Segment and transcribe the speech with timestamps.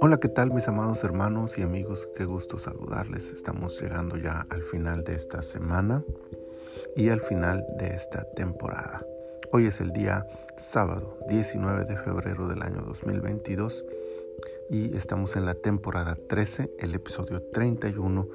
[0.00, 2.08] Hola, ¿qué tal mis amados hermanos y amigos?
[2.16, 3.32] Qué gusto saludarles.
[3.32, 6.04] Estamos llegando ya al final de esta semana
[6.96, 9.06] y al final de esta temporada.
[9.52, 10.26] Hoy es el día
[10.56, 13.84] sábado 19 de febrero del año 2022
[14.70, 18.28] y estamos en la temporada 13, el episodio 31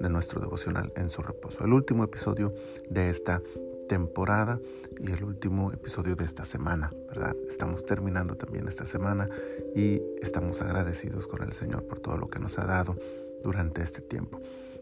[0.00, 1.64] de nuestro devocional en su reposo.
[1.64, 2.52] El último episodio
[2.88, 3.40] de esta
[3.90, 4.60] temporada
[5.00, 7.34] y el último episodio de esta semana, ¿verdad?
[7.48, 9.28] Estamos terminando también esta semana
[9.74, 12.94] y estamos agradecidos con el Señor por todo lo que nos ha dado
[13.42, 14.40] durante este tiempo.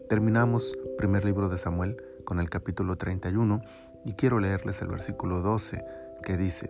[0.09, 3.63] Terminamos primer libro de Samuel con el capítulo 31
[4.05, 5.83] y quiero leerles el versículo 12
[6.21, 6.69] que dice,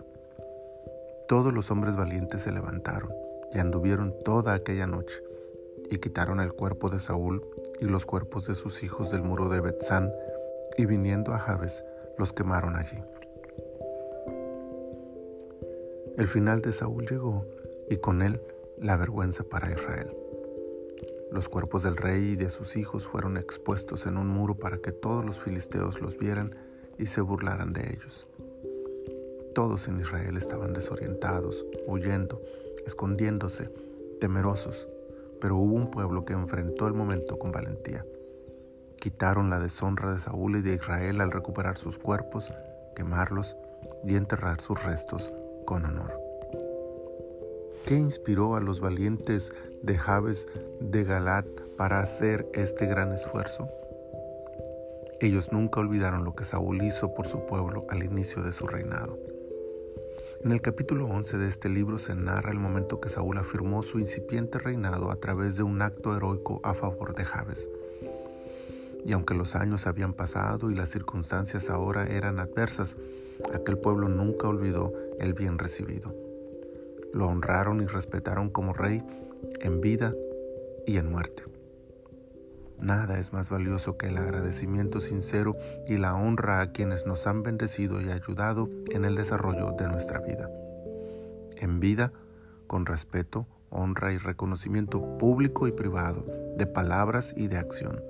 [1.28, 3.12] Todos los hombres valientes se levantaron
[3.54, 5.22] y anduvieron toda aquella noche
[5.92, 7.44] y quitaron el cuerpo de Saúl
[7.82, 10.10] y los cuerpos de sus hijos del muro de Betzán
[10.78, 11.84] y viniendo a Jabes
[12.20, 13.02] los quemaron allí.
[16.18, 17.46] El final de Saúl llegó
[17.90, 18.42] y con él
[18.78, 20.14] la vergüenza para Israel.
[21.32, 24.92] Los cuerpos del rey y de sus hijos fueron expuestos en un muro para que
[24.92, 26.56] todos los filisteos los vieran
[26.98, 28.28] y se burlaran de ellos.
[29.56, 32.42] Todos en Israel estaban desorientados, huyendo,
[32.86, 33.70] escondiéndose,
[34.20, 34.90] temerosos,
[35.40, 38.06] pero hubo un pueblo que enfrentó el momento con valentía.
[39.00, 42.54] Quitaron la deshonra de Saúl y de Israel al recuperar sus cuerpos,
[42.96, 43.56] quemarlos
[44.04, 45.32] y enterrar sus restos
[45.66, 46.20] con honor.
[47.86, 50.50] ¿Qué inspiró a los valientes de Jabes
[50.82, 51.48] de Galat
[51.78, 53.70] para hacer este gran esfuerzo?
[55.22, 59.18] Ellos nunca olvidaron lo que Saúl hizo por su pueblo al inicio de su reinado.
[60.44, 64.00] En el capítulo 11 de este libro se narra el momento que Saúl afirmó su
[64.00, 67.70] incipiente reinado a través de un acto heroico a favor de Jabes.
[69.06, 72.98] Y aunque los años habían pasado y las circunstancias ahora eran adversas,
[73.54, 76.14] aquel pueblo nunca olvidó el bien recibido.
[77.14, 79.04] Lo honraron y respetaron como rey
[79.62, 80.14] en vida
[80.86, 81.44] y en muerte.
[82.80, 85.58] Nada es más valioso que el agradecimiento sincero
[85.88, 90.20] y la honra a quienes nos han bendecido y ayudado en el desarrollo de nuestra
[90.20, 90.50] vida.
[91.58, 92.14] En vida,
[92.68, 96.26] con respeto, honra y reconocimiento público y privado,
[96.58, 98.02] de palabras y de acción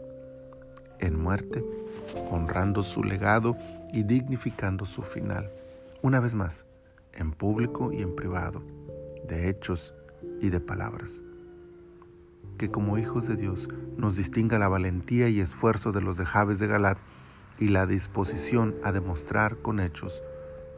[1.00, 1.64] en muerte,
[2.32, 3.58] honrando su legado
[3.94, 5.52] y dignificando su final.
[6.02, 6.66] Una vez más,
[7.14, 8.62] en público y en privado,
[9.28, 9.94] de hechos
[10.42, 11.22] y de palabras.
[12.58, 16.59] Que como hijos de Dios nos distinga la valentía y esfuerzo de los de Jabes
[16.59, 16.98] de Galat
[17.58, 20.24] y la disposición a demostrar con hechos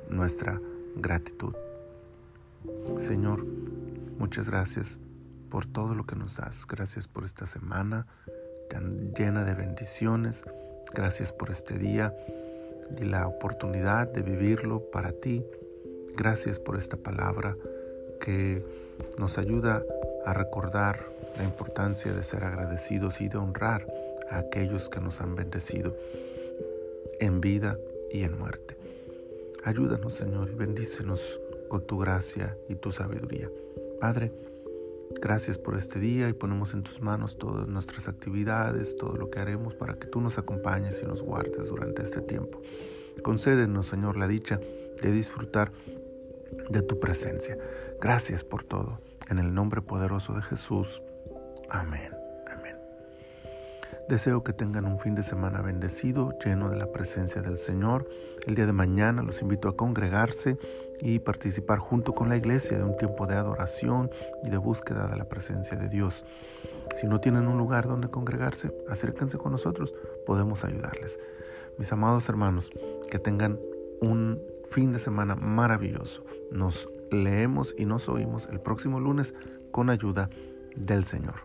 [0.09, 0.59] nuestra
[0.95, 1.55] gratitud.
[2.97, 3.45] Señor,
[4.17, 4.99] muchas gracias
[5.49, 6.65] por todo lo que nos das.
[6.67, 8.07] Gracias por esta semana
[8.71, 10.45] tan llena de bendiciones.
[10.93, 12.15] Gracias por este día
[12.97, 15.45] y la oportunidad de vivirlo para ti.
[16.15, 17.57] Gracias por esta palabra
[18.21, 18.63] que
[19.17, 19.83] nos ayuda
[20.25, 21.05] a recordar
[21.37, 23.87] la importancia de ser agradecidos y de honrar
[24.29, 25.95] a aquellos que nos han bendecido
[27.19, 27.77] en vida
[28.09, 28.77] y en muerte.
[29.63, 33.49] Ayúdanos, Señor, y bendícenos con tu gracia y tu sabiduría.
[33.99, 34.31] Padre,
[35.19, 39.39] Gracias por este día y ponemos en tus manos todas nuestras actividades, todo lo que
[39.39, 42.61] haremos para que tú nos acompañes y nos guardes durante este tiempo.
[43.23, 44.59] Concédenos, Señor, la dicha
[45.01, 45.71] de disfrutar
[46.69, 47.57] de tu presencia.
[47.99, 48.99] Gracias por todo.
[49.29, 51.01] En el nombre poderoso de Jesús.
[51.69, 52.20] Amén.
[54.11, 58.09] Deseo que tengan un fin de semana bendecido, lleno de la presencia del Señor.
[58.45, 60.57] El día de mañana los invito a congregarse
[60.99, 64.11] y participar junto con la iglesia de un tiempo de adoración
[64.43, 66.25] y de búsqueda de la presencia de Dios.
[66.93, 69.93] Si no tienen un lugar donde congregarse, acérquense con nosotros,
[70.25, 71.17] podemos ayudarles.
[71.77, 72.69] Mis amados hermanos,
[73.09, 73.61] que tengan
[74.01, 74.41] un
[74.71, 76.25] fin de semana maravilloso.
[76.51, 79.33] Nos leemos y nos oímos el próximo lunes
[79.71, 80.29] con ayuda
[80.75, 81.35] del Señor.